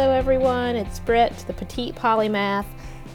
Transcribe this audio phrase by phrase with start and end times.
[0.00, 0.76] Hello, everyone.
[0.76, 2.64] It's Britt, the petite polymath,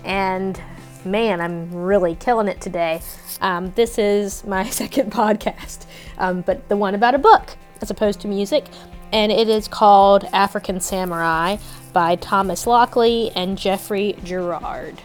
[0.04, 0.62] and
[1.04, 3.02] man, I'm really killing it today.
[3.42, 5.88] Um, this is my second podcast,
[6.20, 8.66] um, but the one about a book as opposed to music,
[9.12, 11.58] and it is called African Samurai
[11.92, 15.02] by Thomas Lockley and Geoffrey Girard.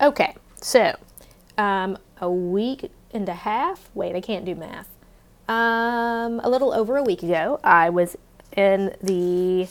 [0.00, 0.96] Okay, so
[1.58, 3.90] um, a week and a half.
[3.92, 4.88] Wait, I can't do math.
[5.48, 8.16] Um, a little over a week ago, I was
[8.56, 9.68] in the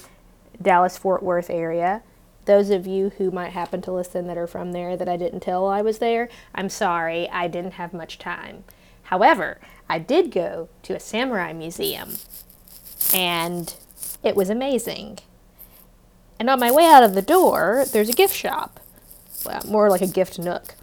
[0.61, 2.03] Dallas Fort Worth area.
[2.45, 5.39] Those of you who might happen to listen that are from there that I didn't
[5.39, 8.65] tell I was there, I'm sorry, I didn't have much time.
[9.03, 9.59] However,
[9.89, 12.15] I did go to a samurai museum
[13.13, 13.73] and
[14.23, 15.19] it was amazing.
[16.39, 18.79] And on my way out of the door, there's a gift shop,
[19.45, 20.75] well, more like a gift nook.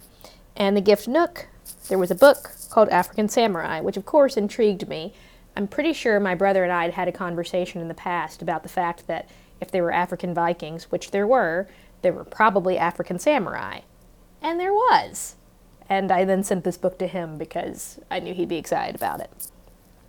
[0.55, 1.47] And the gift nook,
[1.91, 5.13] there was a book called African Samurai, which of course intrigued me.
[5.57, 8.63] I'm pretty sure my brother and I had had a conversation in the past about
[8.63, 9.27] the fact that
[9.59, 11.67] if there were African Vikings, which there were,
[12.01, 13.81] there were probably African samurai.
[14.41, 15.35] And there was.
[15.89, 19.19] And I then sent this book to him because I knew he'd be excited about
[19.19, 19.49] it.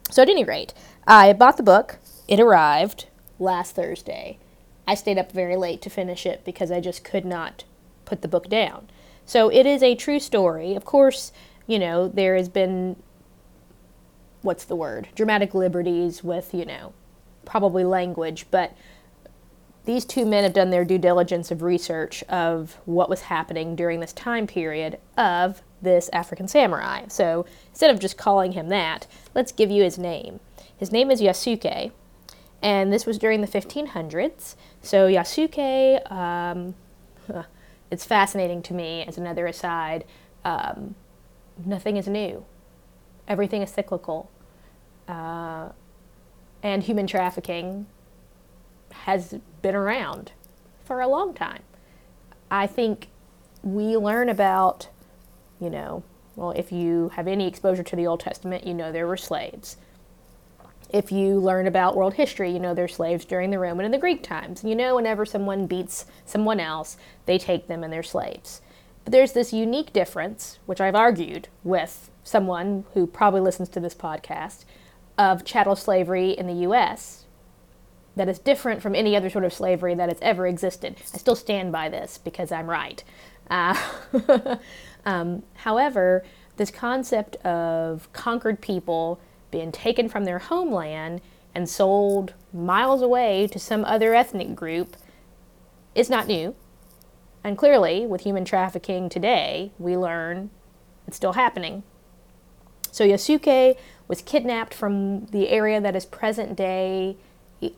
[0.08, 1.98] So, at any rate, I bought the book.
[2.28, 3.06] It arrived
[3.41, 4.38] last Thursday.
[4.86, 7.64] I stayed up very late to finish it because I just could not
[8.05, 8.88] put the book down.
[9.27, 10.77] So, it is a true story.
[10.77, 11.33] Of course,
[11.67, 12.97] you know, there has been
[14.43, 15.09] what's the word?
[15.15, 16.93] Dramatic liberties with, you know,
[17.45, 18.77] probably language, but
[19.85, 24.01] these two men have done their due diligence of research of what was happening during
[24.01, 27.05] this time period of this African samurai.
[27.09, 30.39] So instead of just calling him that, let's give you his name.
[30.77, 31.91] His name is Yasuke,
[32.61, 34.55] and this was during the 1500s.
[34.83, 36.75] So Yasuke, um,
[37.91, 40.05] it's fascinating to me as another aside.
[40.45, 40.95] Um,
[41.67, 42.45] nothing is new.
[43.28, 44.31] Everything is cyclical.
[45.09, 45.71] Uh,
[46.62, 47.87] and human trafficking
[48.93, 50.33] has been around
[50.84, 51.62] for a long time.
[52.51, 53.09] I think
[53.62, 54.89] we learn about,
[55.61, 56.03] you know,
[56.37, 59.77] well, if you have any exposure to the Old Testament, you know there were slaves.
[60.91, 63.99] If you learn about world history, you know there's slaves during the Roman and the
[63.99, 64.62] Greek times.
[64.62, 66.97] You know, whenever someone beats someone else,
[67.27, 68.61] they take them and they're slaves.
[69.05, 73.95] But there's this unique difference, which I've argued with someone who probably listens to this
[73.95, 74.65] podcast,
[75.19, 77.27] of chattel slavery in the US
[78.17, 80.97] that is different from any other sort of slavery that has ever existed.
[81.15, 83.03] I still stand by this because I'm right.
[83.51, 83.77] Uh,
[85.07, 86.25] um, however,
[86.57, 89.21] this concept of conquered people
[89.51, 91.21] being taken from their homeland
[91.55, 94.97] and sold miles away to some other ethnic group
[95.95, 96.55] is not new.
[97.44, 100.50] And clearly, with human trafficking today, we learn
[101.06, 101.82] it's still happening.
[102.91, 103.76] So Yasuke
[104.06, 107.16] was kidnapped from the area that is present day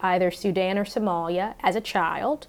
[0.01, 2.47] either Sudan or Somalia as a child.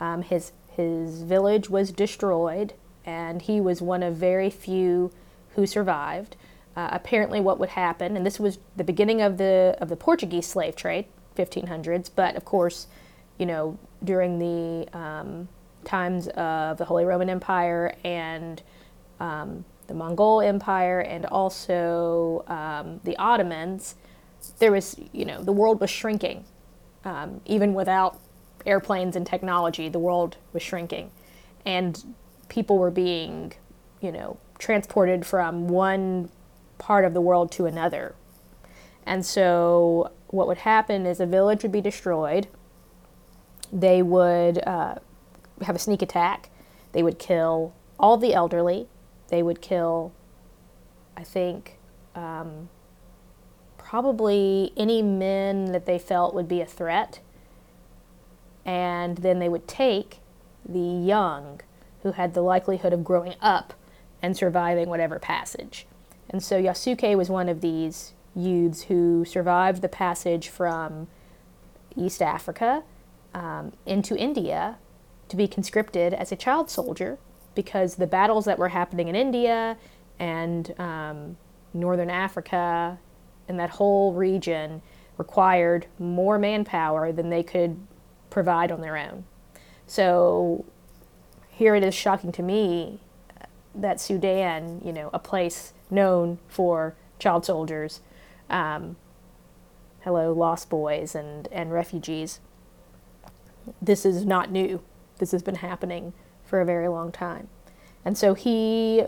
[0.00, 5.10] Um, his, his village was destroyed, and he was one of very few
[5.54, 6.36] who survived.
[6.76, 10.46] Uh, apparently, what would happen, and this was the beginning of the, of the Portuguese
[10.46, 12.86] slave trade, 1500s, but of course,
[13.38, 15.48] you know, during the um,
[15.84, 18.62] times of the Holy Roman Empire and
[19.20, 23.94] um, the Mongol Empire and also um, the Ottomans,
[24.58, 26.44] there was, you know, the world was shrinking.
[27.04, 28.18] Um, even without
[28.64, 31.10] airplanes and technology, the world was shrinking.
[31.66, 32.14] And
[32.48, 33.52] people were being,
[34.00, 36.30] you know, transported from one
[36.78, 38.14] part of the world to another.
[39.06, 42.48] And so what would happen is a village would be destroyed.
[43.72, 44.96] They would uh,
[45.62, 46.50] have a sneak attack.
[46.92, 48.88] They would kill all the elderly.
[49.28, 50.12] They would kill,
[51.16, 51.78] I think,
[52.14, 52.68] um,
[53.78, 57.20] probably any men that they felt would be a threat.
[58.64, 60.20] And then they would take
[60.66, 61.60] the young
[62.02, 63.74] who had the likelihood of growing up
[64.22, 65.86] and surviving whatever passage.
[66.30, 71.08] And so Yasuke was one of these youths who survived the passage from
[71.96, 72.82] East Africa
[73.34, 74.78] um, into India
[75.28, 77.18] to be conscripted as a child soldier
[77.54, 79.76] because the battles that were happening in India
[80.18, 81.36] and um,
[81.72, 82.98] northern Africa
[83.48, 84.82] and that whole region
[85.18, 87.76] required more manpower than they could
[88.30, 89.24] provide on their own.
[89.86, 90.64] So
[91.50, 93.00] here it is shocking to me
[93.74, 98.00] that Sudan, you know, a place known for child soldiers,
[98.50, 98.96] um,
[100.00, 102.40] hello, lost boys and, and refugees,
[103.80, 104.80] this is not new
[105.18, 106.12] this has been happening
[106.44, 107.48] for a very long time.
[108.04, 109.04] And so he,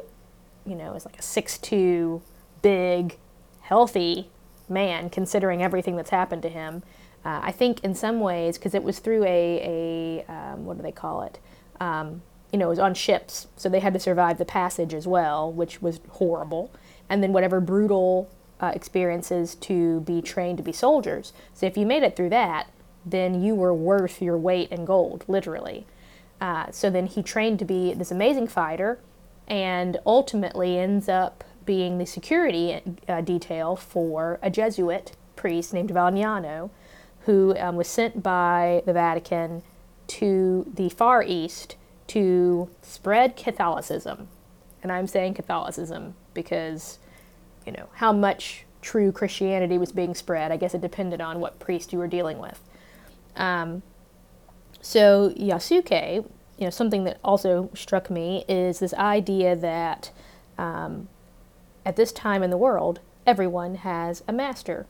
[0.64, 2.22] you know, is like a six-two,
[2.62, 3.18] big,
[3.60, 4.30] healthy
[4.68, 6.82] man, considering everything that's happened to him.
[7.24, 10.82] Uh, I think in some ways, because it was through a, a um, what do
[10.82, 11.38] they call it?
[11.80, 15.06] Um, you know, it was on ships, so they had to survive the passage as
[15.06, 16.70] well, which was horrible.
[17.08, 18.30] And then whatever brutal
[18.60, 21.32] uh, experiences to be trained to be soldiers.
[21.52, 22.68] So if you made it through that,
[23.04, 25.86] then you were worth your weight in gold, literally.
[26.40, 28.98] Uh, so then he trained to be this amazing fighter
[29.48, 36.70] and ultimately ends up being the security uh, detail for a Jesuit priest named Valignano,
[37.26, 39.62] who um, was sent by the Vatican
[40.06, 41.76] to the Far East
[42.08, 44.28] to spread Catholicism.
[44.82, 46.98] And I'm saying Catholicism because,
[47.64, 51.58] you know, how much true Christianity was being spread, I guess it depended on what
[51.58, 52.60] priest you were dealing with.
[53.34, 53.82] Um,
[54.86, 56.24] so Yasuke,
[56.58, 60.12] you know, something that also struck me is this idea that
[60.58, 61.08] um,
[61.84, 64.86] at this time in the world, everyone has a master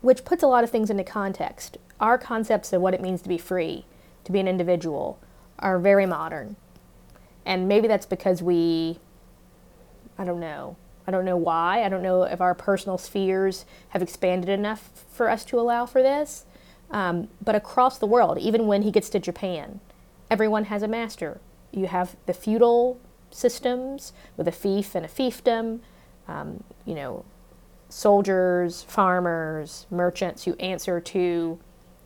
[0.00, 1.76] which puts a lot of things into context.
[2.00, 3.84] Our concepts of what it means to be free,
[4.24, 5.18] to be an individual,
[5.58, 6.56] are very modern.
[7.44, 9.00] And maybe that's because we,
[10.16, 10.76] I don't know,
[11.06, 11.84] I don't know why.
[11.84, 16.02] I don't know if our personal spheres have expanded enough for us to allow for
[16.02, 16.46] this.
[16.90, 19.80] Um, but across the world, even when he gets to Japan,
[20.30, 21.40] everyone has a master.
[21.72, 23.00] You have the feudal
[23.30, 25.80] systems with a fief and a fiefdom.
[26.26, 27.24] Um, you know,
[27.88, 31.58] soldiers, farmers, merchants who answer to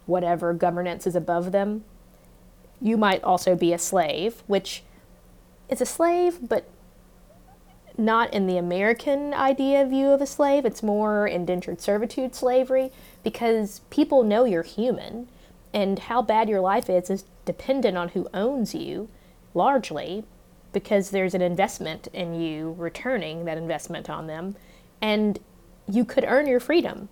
[0.06, 1.84] whatever governance is above them.
[2.80, 4.82] You might also be a slave, which
[5.68, 6.68] is a slave, but
[7.96, 10.64] not in the American idea view of a slave.
[10.64, 12.90] It's more indentured servitude slavery
[13.22, 15.28] because people know you're human
[15.72, 19.08] and how bad your life is is dependent on who owns you
[19.54, 20.24] largely
[20.72, 24.56] because there's an investment in you returning that investment on them.
[25.00, 25.38] And
[25.88, 27.08] you could earn your freedom.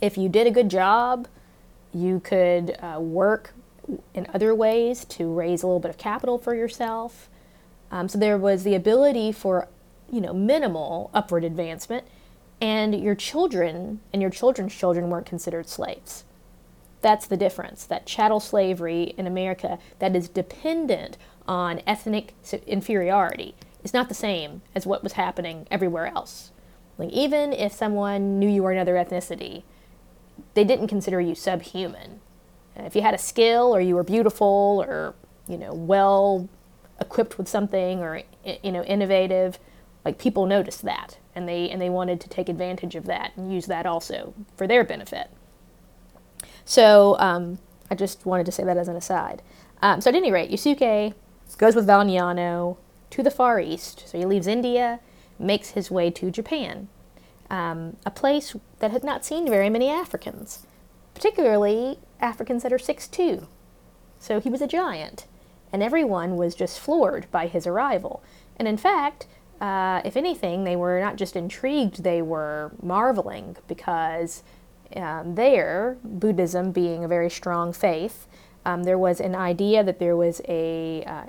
[0.00, 1.26] If you did a good job,
[1.92, 3.54] you could uh, work
[4.14, 7.28] in other ways to raise a little bit of capital for yourself.
[7.90, 9.68] Um, so there was the ability for,
[10.10, 12.06] you know, minimal upward advancement,
[12.60, 16.24] and your children and your children's children weren't considered slaves.
[17.00, 17.84] That's the difference.
[17.84, 22.34] That chattel slavery in America that is dependent on ethnic
[22.66, 23.54] inferiority
[23.84, 26.50] is not the same as what was happening everywhere else.
[26.98, 29.62] Like, even if someone knew you were another ethnicity,
[30.54, 32.20] they didn't consider you subhuman.
[32.74, 35.14] If you had a skill or you were beautiful or,
[35.48, 36.48] you know, well
[37.00, 38.22] equipped with something or,
[38.62, 39.58] you know, innovative,
[40.04, 43.52] like people noticed that and they, and they wanted to take advantage of that and
[43.52, 45.30] use that also for their benefit.
[46.64, 47.58] So um,
[47.90, 49.42] I just wanted to say that as an aside.
[49.80, 51.14] Um, so at any rate, Yasuke
[51.56, 52.76] goes with Valignano
[53.10, 54.04] to the Far East.
[54.06, 55.00] So he leaves India
[55.38, 56.88] makes his way to Japan,
[57.48, 60.66] um, a place that had not seen very many Africans,
[61.14, 63.46] particularly Africans that are 6'2.
[64.18, 65.26] So he was a giant,
[65.72, 68.22] and everyone was just floored by his arrival.
[68.56, 69.26] And in fact,
[69.60, 74.42] uh, if anything, they were not just intrigued, they were marveling because
[74.96, 78.26] um, there, Buddhism being a very strong faith,
[78.64, 81.24] um, there was an idea that there was a uh,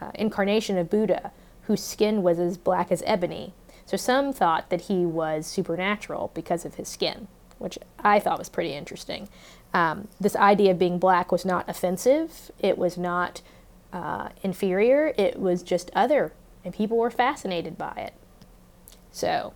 [0.00, 3.52] uh, incarnation of Buddha whose skin was as black as ebony.
[3.84, 7.26] So some thought that he was supernatural because of his skin,
[7.58, 9.28] which I thought was pretty interesting.
[9.74, 13.42] Um, this idea of being black was not offensive, it was not
[13.92, 16.32] uh, inferior, it was just other,
[16.64, 18.14] and people were fascinated by it.
[19.10, 19.52] So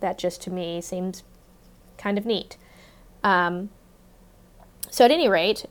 [0.00, 1.22] that just to me seems
[1.96, 2.56] kind of neat.
[3.24, 3.70] Um,
[4.90, 5.64] so, at any rate,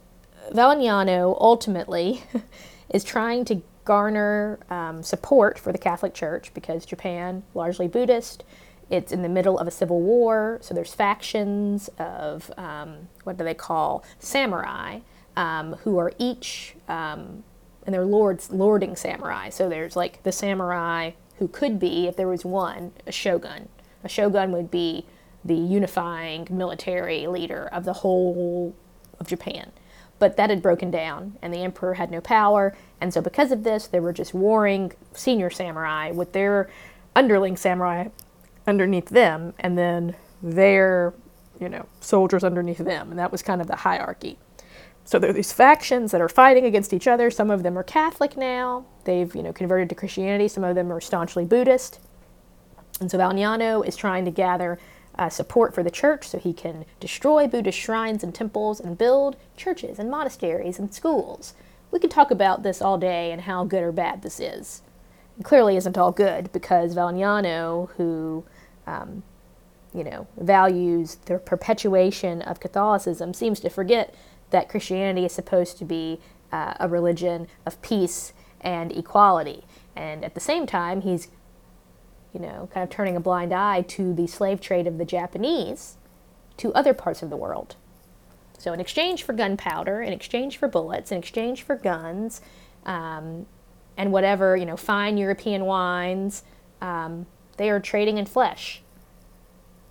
[0.51, 2.23] Valignano ultimately
[2.89, 8.43] is trying to garner um, support for the Catholic Church because Japan, largely Buddhist,
[8.89, 13.43] it's in the middle of a civil war, so there's factions of um, what do
[13.43, 14.99] they call samurai,
[15.37, 17.43] um, who are each um,
[17.85, 19.50] and they're lords lording samurai.
[19.50, 23.69] So there's like the samurai who could be, if there was one, a shogun.
[24.03, 25.05] A shogun would be
[25.43, 28.75] the unifying military leader of the whole
[29.19, 29.71] of Japan.
[30.19, 32.77] But that had broken down, and the emperor had no power.
[33.00, 36.69] And so, because of this, there were just warring senior samurai with their
[37.15, 38.09] underling samurai
[38.67, 41.15] underneath them, and then their,
[41.59, 43.09] you know, soldiers underneath them.
[43.09, 44.38] And that was kind of the hierarchy.
[45.03, 47.29] So there are these factions that are fighting against each other.
[47.31, 48.86] Some of them are Catholic now.
[49.03, 50.48] They've, you know, converted to Christianity.
[50.48, 52.00] Some of them are staunchly Buddhist.
[53.00, 54.79] And so Valignano is trying to gather
[55.15, 59.36] uh, support for the church so he can destroy Buddhist shrines and temples and build
[59.58, 61.53] churches and monasteries and schools.
[61.89, 64.81] We could talk about this all day and how good or bad this is.
[65.39, 68.46] It clearly isn't all good because Valignano, who
[68.88, 69.24] um,
[69.93, 74.15] you know, values the perpetuation of Catholicism seems to forget
[74.51, 76.20] that Christianity is supposed to be
[76.51, 79.63] uh, a religion of peace and equality.
[79.96, 81.29] And at the same time, he's,
[82.34, 85.98] you know, kind of turning a blind eye to the slave trade of the Japanese
[86.58, 87.75] to other parts of the world.
[88.58, 92.41] So, in exchange for gunpowder, in exchange for bullets, in exchange for guns,
[92.86, 93.48] um,
[93.98, 96.43] and whatever, you know, fine European wines,
[96.79, 97.25] um,
[97.58, 98.80] they are trading in flesh.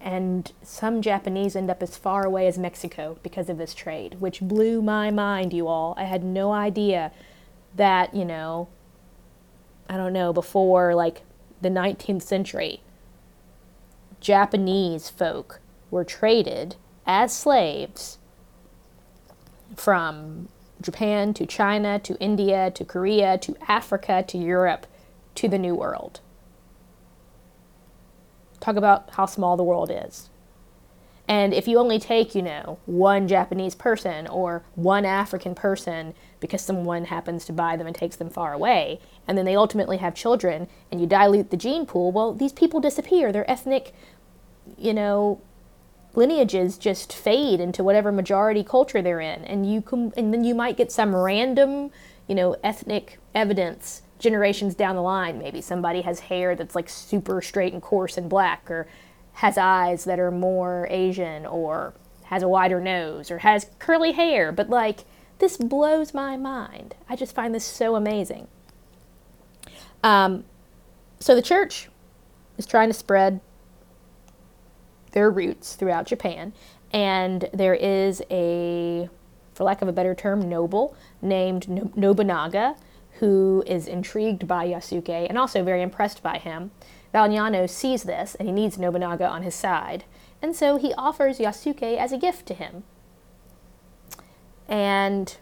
[0.00, 4.40] And some Japanese end up as far away as Mexico because of this trade, which
[4.40, 5.94] blew my mind, you all.
[5.98, 7.12] I had no idea
[7.74, 8.68] that, you know,
[9.88, 11.22] I don't know, before like
[11.60, 12.80] the 19th century,
[14.20, 16.76] Japanese folk were traded
[17.06, 18.18] as slaves
[19.76, 20.48] from
[20.80, 24.86] Japan to China to India to Korea to Africa to Europe
[25.34, 26.20] to the New World.
[28.60, 30.30] Talk about how small the world is.
[31.26, 36.60] And if you only take, you know, one Japanese person or one African person because
[36.60, 38.98] someone happens to buy them and takes them far away,
[39.28, 42.80] and then they ultimately have children and you dilute the gene pool, well, these people
[42.80, 43.30] disappear.
[43.30, 43.94] Their ethnic,
[44.76, 45.40] you know,
[46.14, 49.44] lineages just fade into whatever majority culture they're in.
[49.44, 51.92] And you can, and then you might get some random,
[52.30, 57.42] you know, ethnic evidence generations down the line, maybe somebody has hair that's like super
[57.42, 58.86] straight and coarse and black, or
[59.32, 61.92] has eyes that are more Asian, or
[62.26, 64.52] has a wider nose, or has curly hair.
[64.52, 65.00] But like,
[65.40, 66.94] this blows my mind.
[67.08, 68.46] I just find this so amazing.
[70.04, 70.44] Um,
[71.18, 71.88] so the church
[72.58, 73.40] is trying to spread
[75.10, 76.52] their roots throughout Japan,
[76.92, 79.08] and there is a,
[79.60, 82.76] for lack of a better term, noble named Nobunaga
[83.18, 86.70] who is intrigued by Yasuke and also very impressed by him.
[87.12, 90.04] Valeriano sees this and he needs Nobunaga on his side,
[90.40, 92.84] and so he offers Yasuke as a gift to him
[94.66, 95.36] and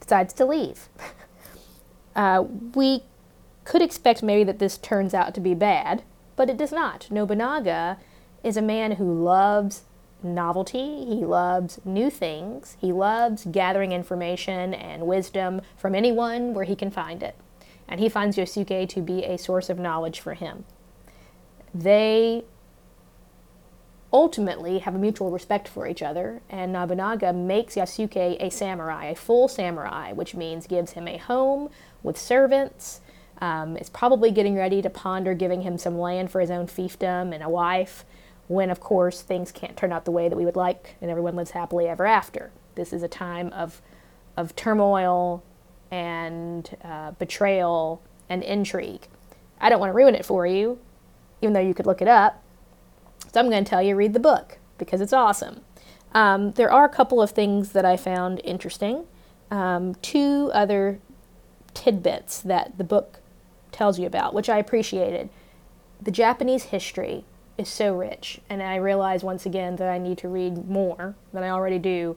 [0.00, 0.88] decides to leave.
[2.16, 2.44] uh,
[2.74, 3.02] we
[3.64, 6.04] could expect maybe that this turns out to be bad,
[6.36, 7.10] but it does not.
[7.10, 7.98] Nobunaga
[8.42, 9.82] is a man who loves
[10.24, 11.04] novelty.
[11.04, 12.76] He loves new things.
[12.80, 17.36] He loves gathering information and wisdom from anyone where he can find it.
[17.88, 20.64] And he finds Yasuke to be a source of knowledge for him.
[21.74, 22.44] They
[24.12, 29.14] ultimately have a mutual respect for each other, and Nobunaga makes Yasuke a samurai, a
[29.14, 31.70] full samurai, which means gives him a home
[32.02, 33.00] with servants,
[33.40, 37.34] um, is probably getting ready to ponder giving him some land for his own fiefdom
[37.34, 38.04] and a wife
[38.48, 41.36] when, of course, things can't turn out the way that we would like and everyone
[41.36, 42.50] lives happily ever after.
[42.74, 43.80] This is a time of,
[44.36, 45.42] of turmoil
[45.90, 49.06] and uh, betrayal and intrigue.
[49.60, 50.78] I don't want to ruin it for you,
[51.40, 52.42] even though you could look it up.
[53.32, 55.60] So I'm going to tell you read the book because it's awesome.
[56.14, 59.04] Um, there are a couple of things that I found interesting.
[59.50, 60.98] Um, two other
[61.74, 63.20] tidbits that the book
[63.70, 65.30] tells you about, which I appreciated.
[66.00, 67.24] The Japanese history
[67.58, 68.40] is so rich.
[68.48, 72.16] And I realize once again that I need to read more than I already do.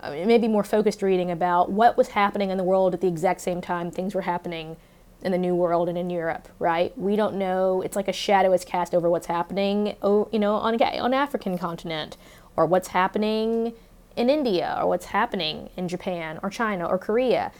[0.00, 3.08] I mean, maybe more focused reading about what was happening in the world at the
[3.08, 4.76] exact same time things were happening
[5.22, 6.96] in the New World and in Europe, right?
[6.98, 7.80] We don't know.
[7.80, 12.16] It's like a shadow is cast over what's happening, you know, on on African continent,
[12.54, 13.72] or what's happening
[14.14, 17.50] in India, or what's happening in Japan, or China, or Korea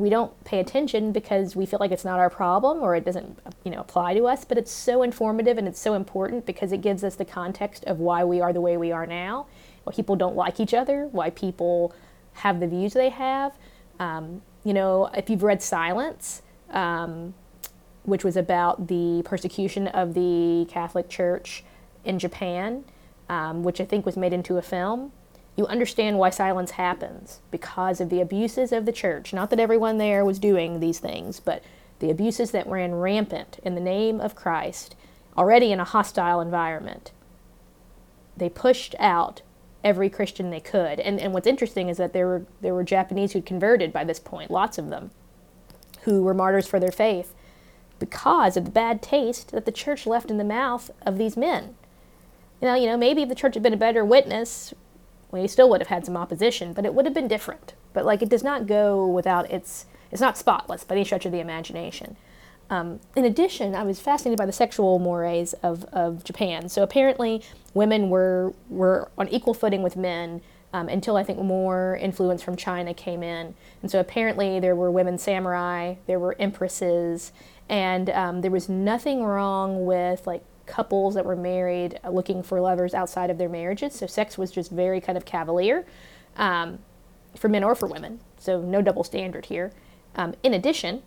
[0.00, 3.38] we don't pay attention because we feel like it's not our problem or it doesn't
[3.64, 6.80] you know apply to us but it's so informative and it's so important because it
[6.80, 9.46] gives us the context of why we are the way we are now
[9.84, 11.94] why people don't like each other why people
[12.32, 13.52] have the views they have.
[13.98, 17.34] Um, you know if you've read silence um,
[18.04, 21.64] which was about the persecution of the catholic church
[22.04, 22.84] in japan
[23.28, 25.12] um, which i think was made into a film
[25.56, 29.32] you understand why silence happens because of the abuses of the church.
[29.32, 31.62] Not that everyone there was doing these things, but
[31.98, 34.96] the abuses that ran rampant in the name of Christ,
[35.36, 37.12] already in a hostile environment.
[38.36, 39.42] They pushed out
[39.84, 41.00] every Christian they could.
[41.00, 44.20] And, and what's interesting is that there were, there were Japanese who'd converted by this
[44.20, 45.10] point, lots of them,
[46.02, 47.34] who were martyrs for their faith
[47.98, 51.76] because of the bad taste that the church left in the mouth of these men.
[52.62, 54.74] Now, you know, maybe if the church had been a better witness,
[55.32, 57.74] we still would have had some opposition, but it would have been different.
[57.92, 61.32] But like it does not go without its, it's not spotless by any stretch of
[61.32, 62.16] the imagination.
[62.70, 66.68] Um, in addition, I was fascinated by the sexual mores of, of Japan.
[66.68, 67.42] So apparently,
[67.74, 70.40] women were were on equal footing with men
[70.72, 73.54] um, until I think more influence from China came in.
[73.82, 77.32] And so apparently, there were women samurai, there were empresses,
[77.68, 82.60] and um, there was nothing wrong with like couples that were married uh, looking for
[82.60, 83.94] lovers outside of their marriages.
[83.94, 85.84] So sex was just very kind of cavalier
[86.36, 86.78] um,
[87.36, 88.20] for men or for women.
[88.38, 89.72] So no double standard here.
[90.14, 91.02] Um, in addition,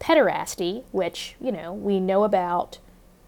[0.00, 2.78] pederasty, which you know we know about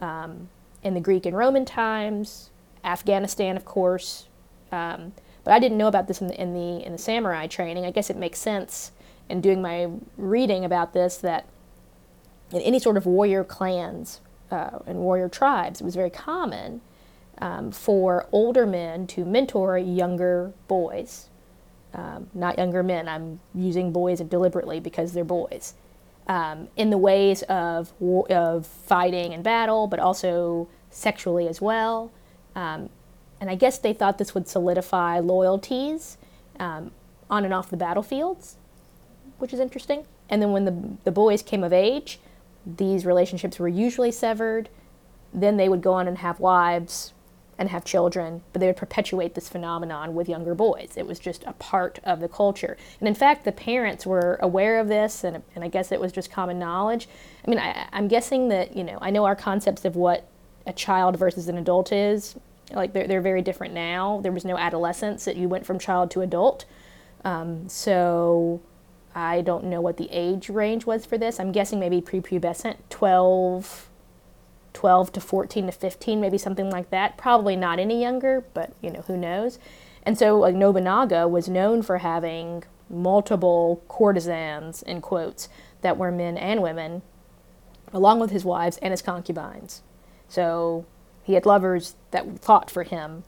[0.00, 0.49] um,
[0.82, 2.50] in the Greek and Roman times,
[2.82, 4.26] Afghanistan, of course,
[4.73, 5.12] um,
[5.44, 7.85] but I didn't know about this in the, in the in the samurai training.
[7.85, 8.92] I guess it makes sense
[9.28, 11.47] in doing my reading about this that
[12.50, 14.21] in any sort of warrior clans
[14.52, 16.80] uh, and warrior tribes, it was very common
[17.38, 21.28] um, for older men to mentor younger boys.
[21.94, 23.09] Um, not younger men.
[23.09, 25.75] I'm using boys deliberately because they're boys.
[26.26, 32.12] Um, in the ways of of fighting and battle, but also sexually as well.
[32.54, 32.90] Um,
[33.40, 36.16] and I guess they thought this would solidify loyalties
[36.61, 36.92] um,
[37.28, 38.56] on and off the battlefields,
[39.38, 40.06] which is interesting.
[40.28, 42.21] And then when the, the boys came of age,
[42.66, 44.69] these relationships were usually severed.
[45.33, 47.12] Then they would go on and have wives
[47.59, 50.95] and have children, but they would perpetuate this phenomenon with younger boys.
[50.97, 52.76] It was just a part of the culture.
[52.99, 56.12] And in fact, the parents were aware of this, and, and I guess it was
[56.12, 57.09] just common knowledge.
[57.47, 60.26] I mean, I, I'm guessing that, you know, I know our concepts of what
[60.66, 62.37] a child versus an adult is
[62.75, 64.21] like they're, they're very different now.
[64.23, 66.64] There was no adolescence that you went from child to adult.
[67.25, 68.61] Um, so
[69.14, 71.38] I don't know what the age range was for this.
[71.38, 73.88] I'm guessing maybe prepubescent, 12,
[74.73, 77.16] 12 to 14 to 15, maybe something like that.
[77.16, 79.59] Probably not any younger, but you know, who knows.
[80.04, 85.49] And so like Nobunaga was known for having multiple courtesans, in quotes,
[85.81, 87.02] that were men and women,
[87.92, 89.83] along with his wives and his concubines.
[90.28, 90.87] So
[91.23, 93.25] he had lovers that fought for him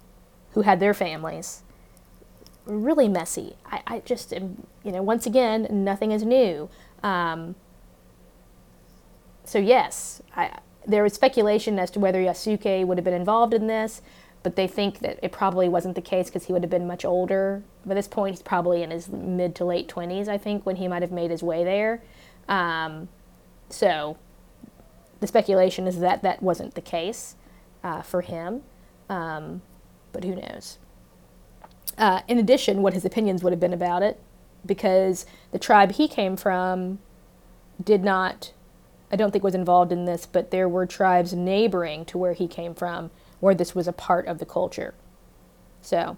[0.52, 1.63] who had their families.
[2.66, 3.56] Really messy.
[3.66, 6.70] I, I just, am, you know, once again, nothing is new.
[7.02, 7.54] Um,
[9.44, 13.66] so, yes, I, there was speculation as to whether Yasuke would have been involved in
[13.66, 14.00] this,
[14.42, 17.04] but they think that it probably wasn't the case because he would have been much
[17.04, 17.62] older.
[17.84, 20.88] By this point, he's probably in his mid to late 20s, I think, when he
[20.88, 22.02] might have made his way there.
[22.48, 23.08] Um,
[23.68, 24.18] so,
[25.20, 27.36] the speculation is that that wasn't the case
[27.82, 28.62] uh, for him,
[29.08, 29.62] um,
[30.12, 30.78] but who knows?
[31.96, 34.20] Uh, in addition, what his opinions would have been about it,
[34.66, 36.98] because the tribe he came from
[37.82, 38.52] did not,
[39.12, 42.48] I don't think, was involved in this, but there were tribes neighboring to where he
[42.48, 44.94] came from where this was a part of the culture.
[45.82, 46.16] So,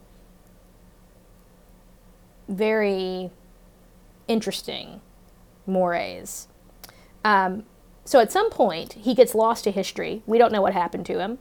[2.49, 3.31] very
[4.29, 5.01] interesting
[5.67, 6.47] mores.
[7.25, 7.65] Um,
[8.05, 10.23] so at some point, he gets lost to history.
[10.27, 11.39] We don't know what happened to him.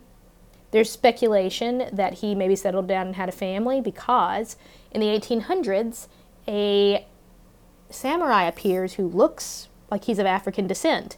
[0.76, 4.58] There's speculation that he maybe settled down and had a family because
[4.92, 6.10] in the 1800s,
[6.50, 7.08] a
[7.90, 11.16] samurai appears who looks like he's of African descent,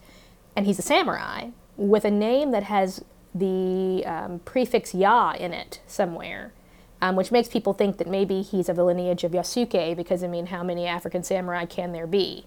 [0.55, 5.81] and he's a samurai with a name that has the um, prefix Ya in it
[5.87, 6.53] somewhere,
[7.01, 10.27] um, which makes people think that maybe he's of the lineage of Yasuke because, I
[10.27, 12.45] mean, how many African samurai can there be?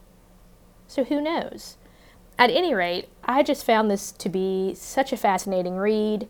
[0.86, 1.76] So who knows?
[2.38, 6.28] At any rate, I just found this to be such a fascinating read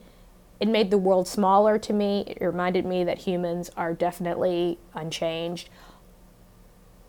[0.61, 2.25] it made the world smaller to me.
[2.27, 5.71] It reminded me that humans are definitely unchanged.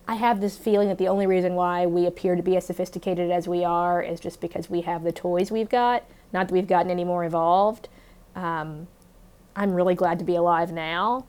[0.07, 3.29] I have this feeling that the only reason why we appear to be as sophisticated
[3.29, 6.67] as we are is just because we have the toys we've got, not that we've
[6.67, 7.89] gotten any more evolved.
[8.35, 8.87] Um,
[9.55, 11.25] I'm really glad to be alive now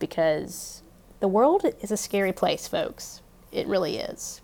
[0.00, 0.82] because
[1.20, 3.22] the world is a scary place, folks.
[3.52, 4.40] It really is.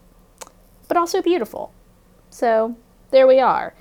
[0.89, 1.73] But also beautiful.
[2.31, 2.77] So
[3.11, 3.75] there we are.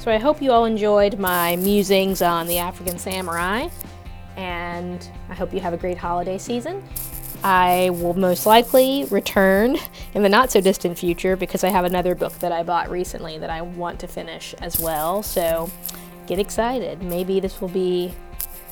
[0.00, 3.68] So I hope you all enjoyed my musings on the African samurai,
[4.34, 6.82] and I hope you have a great holiday season.
[7.44, 9.76] I will most likely return
[10.14, 13.36] in the not so distant future because I have another book that I bought recently
[13.40, 15.22] that I want to finish as well.
[15.22, 15.70] So
[16.26, 17.02] get excited.
[17.02, 18.14] Maybe this will be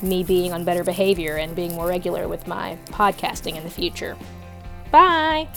[0.01, 4.17] me being on better behavior and being more regular with my podcasting in the future.
[4.91, 5.47] Bye!